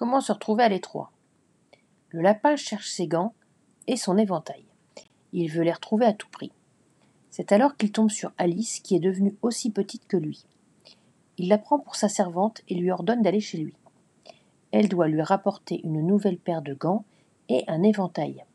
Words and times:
comment 0.00 0.22
se 0.22 0.32
retrouver 0.32 0.64
à 0.64 0.70
l'étroit. 0.70 1.10
Le 2.08 2.22
lapin 2.22 2.56
cherche 2.56 2.88
ses 2.88 3.06
gants 3.06 3.34
et 3.86 3.98
son 3.98 4.16
éventail. 4.16 4.64
Il 5.34 5.50
veut 5.50 5.62
les 5.62 5.74
retrouver 5.74 6.06
à 6.06 6.14
tout 6.14 6.30
prix. 6.30 6.52
C'est 7.28 7.52
alors 7.52 7.76
qu'il 7.76 7.92
tombe 7.92 8.08
sur 8.08 8.32
Alice, 8.38 8.80
qui 8.80 8.96
est 8.96 9.00
devenue 9.00 9.36
aussi 9.42 9.70
petite 9.70 10.08
que 10.08 10.16
lui. 10.16 10.46
Il 11.36 11.48
la 11.48 11.58
prend 11.58 11.78
pour 11.78 11.96
sa 11.96 12.08
servante 12.08 12.62
et 12.66 12.76
lui 12.76 12.90
ordonne 12.90 13.20
d'aller 13.20 13.40
chez 13.40 13.58
lui. 13.58 13.74
Elle 14.72 14.88
doit 14.88 15.06
lui 15.06 15.20
rapporter 15.20 15.82
une 15.84 16.00
nouvelle 16.00 16.38
paire 16.38 16.62
de 16.62 16.72
gants 16.72 17.04
et 17.50 17.64
un 17.68 17.82
éventail. 17.82 18.46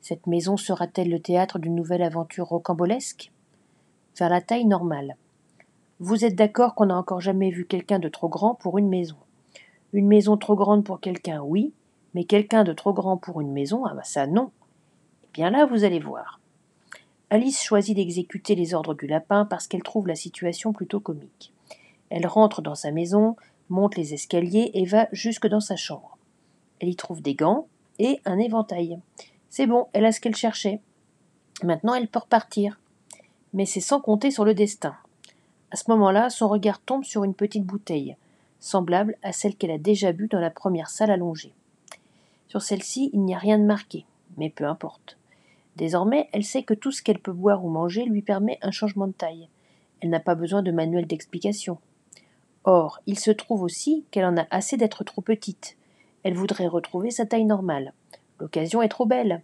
Cette 0.00 0.28
maison 0.28 0.56
sera-t-elle 0.56 1.10
le 1.10 1.18
théâtre 1.18 1.58
d'une 1.58 1.74
nouvelle 1.74 2.02
aventure 2.02 2.46
rocambolesque? 2.46 3.32
Vers 4.16 4.30
la 4.30 4.40
taille 4.40 4.66
normale. 4.66 5.16
Vous 5.98 6.24
êtes 6.24 6.36
d'accord 6.36 6.76
qu'on 6.76 6.86
n'a 6.86 6.96
encore 6.96 7.20
jamais 7.20 7.50
vu 7.50 7.66
quelqu'un 7.66 7.98
de 7.98 8.08
trop 8.08 8.28
grand 8.28 8.54
pour 8.54 8.78
une 8.78 8.88
maison? 8.88 9.16
Une 9.96 10.08
maison 10.08 10.36
trop 10.36 10.56
grande 10.56 10.84
pour 10.84 11.00
quelqu'un, 11.00 11.40
oui, 11.40 11.72
mais 12.12 12.24
quelqu'un 12.24 12.64
de 12.64 12.74
trop 12.74 12.92
grand 12.92 13.16
pour 13.16 13.40
une 13.40 13.50
maison, 13.50 13.86
ah 13.86 13.94
bah 13.94 14.02
ça 14.04 14.26
non. 14.26 14.50
Eh 15.24 15.28
bien 15.32 15.48
là, 15.48 15.64
vous 15.64 15.84
allez 15.84 16.00
voir. 16.00 16.38
Alice 17.30 17.62
choisit 17.62 17.96
d'exécuter 17.96 18.54
les 18.54 18.74
ordres 18.74 18.92
du 18.92 19.06
lapin 19.06 19.46
parce 19.46 19.66
qu'elle 19.66 19.82
trouve 19.82 20.06
la 20.06 20.14
situation 20.14 20.74
plutôt 20.74 21.00
comique. 21.00 21.50
Elle 22.10 22.26
rentre 22.26 22.60
dans 22.60 22.74
sa 22.74 22.90
maison, 22.90 23.36
monte 23.70 23.96
les 23.96 24.12
escaliers 24.12 24.70
et 24.74 24.84
va 24.84 25.08
jusque 25.12 25.46
dans 25.46 25.60
sa 25.60 25.76
chambre. 25.76 26.18
Elle 26.78 26.90
y 26.90 26.96
trouve 26.96 27.22
des 27.22 27.34
gants 27.34 27.66
et 27.98 28.20
un 28.26 28.38
éventail. 28.38 28.98
C'est 29.48 29.66
bon, 29.66 29.86
elle 29.94 30.04
a 30.04 30.12
ce 30.12 30.20
qu'elle 30.20 30.36
cherchait. 30.36 30.82
Maintenant, 31.62 31.94
elle 31.94 32.08
peut 32.08 32.18
repartir. 32.18 32.78
Mais 33.54 33.64
c'est 33.64 33.80
sans 33.80 34.02
compter 34.02 34.30
sur 34.30 34.44
le 34.44 34.52
destin. 34.52 34.94
À 35.70 35.76
ce 35.76 35.90
moment-là, 35.90 36.28
son 36.28 36.48
regard 36.48 36.80
tombe 36.80 37.04
sur 37.04 37.24
une 37.24 37.32
petite 37.32 37.64
bouteille, 37.64 38.14
semblable 38.66 39.16
à 39.22 39.32
celle 39.32 39.54
qu'elle 39.54 39.70
a 39.70 39.78
déjà 39.78 40.12
bue 40.12 40.28
dans 40.28 40.40
la 40.40 40.50
première 40.50 40.90
salle 40.90 41.10
allongée. 41.10 41.54
Sur 42.48 42.62
celle-ci, 42.62 43.10
il 43.12 43.22
n'y 43.22 43.34
a 43.34 43.38
rien 43.38 43.58
de 43.58 43.64
marqué, 43.64 44.04
mais 44.36 44.50
peu 44.50 44.64
importe. 44.64 45.16
Désormais, 45.76 46.28
elle 46.32 46.44
sait 46.44 46.62
que 46.62 46.74
tout 46.74 46.90
ce 46.90 47.02
qu'elle 47.02 47.18
peut 47.18 47.32
boire 47.32 47.64
ou 47.64 47.68
manger 47.68 48.04
lui 48.04 48.22
permet 48.22 48.58
un 48.62 48.70
changement 48.70 49.06
de 49.06 49.12
taille. 49.12 49.48
Elle 50.00 50.10
n'a 50.10 50.20
pas 50.20 50.34
besoin 50.34 50.62
de 50.62 50.72
manuel 50.72 51.06
d'explication. 51.06 51.78
Or, 52.64 53.00
il 53.06 53.18
se 53.18 53.30
trouve 53.30 53.62
aussi 53.62 54.04
qu'elle 54.10 54.24
en 54.24 54.36
a 54.36 54.46
assez 54.50 54.76
d'être 54.76 55.04
trop 55.04 55.22
petite. 55.22 55.76
Elle 56.22 56.34
voudrait 56.34 56.66
retrouver 56.66 57.10
sa 57.10 57.26
taille 57.26 57.44
normale. 57.44 57.92
L'occasion 58.40 58.82
est 58.82 58.88
trop 58.88 59.06
belle. 59.06 59.42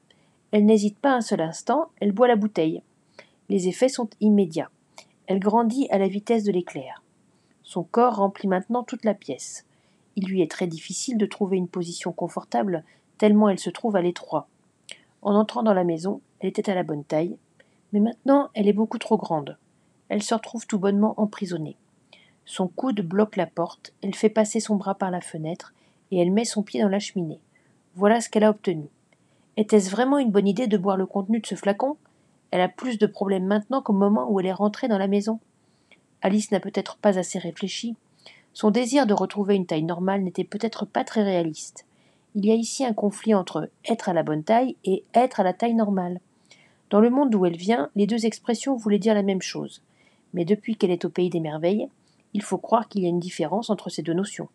Elle 0.51 0.67
n'hésite 0.67 0.99
pas 0.99 1.15
un 1.15 1.21
seul 1.21 1.41
instant, 1.41 1.91
elle 2.01 2.13
boit 2.13 2.29
la 2.29 2.37
bouteille. 2.37 2.83
Les 3.49 3.69
effets 3.69 3.89
sont 3.89 4.09
immédiats. 4.21 4.71
Elle 5.27 5.39
grandit 5.39 5.87
à 5.91 5.99
la 5.99 6.09
vitesse 6.09 6.45
de 6.45 6.53
l'éclair. 6.53 7.03
Son 7.73 7.85
corps 7.85 8.17
remplit 8.17 8.49
maintenant 8.49 8.83
toute 8.83 9.03
la 9.03 9.15
pièce. 9.15 9.65
Il 10.15 10.27
lui 10.27 10.43
est 10.43 10.51
très 10.51 10.67
difficile 10.67 11.17
de 11.17 11.25
trouver 11.25 11.57
une 11.57 11.69
position 11.69 12.13
confortable, 12.13 12.85
tellement 13.17 13.49
elle 13.49 13.59
se 13.59 13.71
trouve 13.71 13.97
à 13.97 14.03
l'étroit. 14.03 14.47
En 15.23 15.35
entrant 15.35 15.63
dans 15.63 15.73
la 15.73 15.83
maison, 15.83 16.21
elle 16.41 16.51
était 16.51 16.69
à 16.71 16.75
la 16.75 16.83
bonne 16.83 17.03
taille, 17.03 17.39
mais 17.95 18.01
maintenant 18.01 18.51
elle 18.53 18.69
est 18.69 18.75
beaucoup 18.75 18.99
trop 18.99 19.17
grande. 19.17 19.57
Elle 20.11 20.23
se 20.23 20.35
retrouve 20.35 20.67
tout 20.67 20.79
bonnement 20.79 21.15
emprisonnée. 21.17 21.79
Son 22.45 22.69
coude 22.69 23.01
bloque 23.01 23.37
la 23.37 23.47
porte, 23.47 23.95
elle 24.03 24.15
fait 24.15 24.29
passer 24.29 24.61
son 24.61 24.77
bras 24.77 24.97
par 24.97 25.11
la 25.11 25.23
fenêtre, 25.23 25.73
et 26.11 26.21
elle 26.21 26.31
met 26.31 26.45
son 26.45 26.63
pied 26.63 26.83
dans 26.83 26.91
la 26.91 26.99
cheminée. 26.99 27.41
Voilà 27.95 28.21
ce 28.21 28.29
qu'elle 28.29 28.45
a 28.45 28.51
obtenu. 28.51 28.91
Était-ce 29.57 29.91
vraiment 29.91 30.19
une 30.19 30.31
bonne 30.31 30.47
idée 30.47 30.67
de 30.67 30.77
boire 30.77 30.99
le 30.99 31.07
contenu 31.07 31.41
de 31.41 31.47
ce 31.47 31.55
flacon? 31.55 31.97
Elle 32.51 32.61
a 32.61 32.69
plus 32.69 32.99
de 32.99 33.07
problèmes 33.07 33.47
maintenant 33.47 33.81
qu'au 33.81 33.95
moment 33.95 34.31
où 34.31 34.41
elle 34.41 34.47
est 34.47 34.53
rentrée 34.53 34.89
dans 34.89 34.99
la 34.99 35.09
maison. 35.09 35.41
Alice 36.23 36.53
n'a 36.53 36.61
peut-être 36.61 36.97
pas 36.97 37.19
assez 37.19 37.39
réfléchi. 37.39 37.97
Son 38.55 38.71
désir 38.71 39.07
de 39.07 39.15
retrouver 39.15 39.57
une 39.57 39.67
taille 39.67 39.83
normale 39.83 40.23
n'était 40.23 40.45
peut-être 40.45 40.87
pas 40.87 41.05
très 41.05 41.23
réaliste. 41.23 41.85
Il 42.35 42.47
y 42.47 42.51
a 42.51 42.55
ici 42.55 42.85
un 42.85 42.95
conflit 42.95 43.35
entre 43.35 43.69
être 43.89 44.09
à 44.09 44.13
la 44.13 44.23
bonne 44.23 44.45
taille 44.45 44.77
et 44.85 45.05
être 45.15 45.41
à 45.41 45.43
la 45.43 45.53
taille 45.53 45.75
normale. 45.75 46.21
Dans 46.91 47.01
le 47.01 47.11
monde 47.11 47.31
d'où 47.31 47.45
elle 47.45 47.57
vient, 47.57 47.91
les 47.97 48.07
deux 48.07 48.25
expressions 48.25 48.77
voulaient 48.77 48.99
dire 48.99 49.15
la 49.15 49.23
même 49.23 49.43
chose. 49.43 49.83
Mais 50.33 50.45
depuis 50.45 50.77
qu'elle 50.77 50.91
est 50.91 51.05
au 51.05 51.11
pays 51.11 51.31
des 51.31 51.41
merveilles, 51.41 51.89
il 52.35 52.43
faut 52.43 52.59
croire 52.59 52.89
qu'il 52.89 53.03
y 53.03 53.07
a 53.07 53.11
une 53.11 53.21
différence 53.21 53.69
entre 53.69 53.91
ces 53.91 54.03
deux 54.03 54.15
notions. 54.15 54.49